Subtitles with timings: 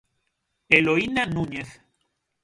[0.79, 1.69] Eloína Núñez.